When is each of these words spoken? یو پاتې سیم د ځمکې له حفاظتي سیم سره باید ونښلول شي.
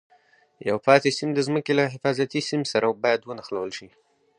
یو 0.69 0.77
پاتې 0.85 1.09
سیم 1.17 1.29
د 1.35 1.39
ځمکې 1.47 1.71
له 1.79 1.83
حفاظتي 1.93 2.39
سیم 2.49 2.61
سره 2.71 2.85
باید 3.03 3.21
ونښلول 3.25 3.71
شي. 3.77 3.87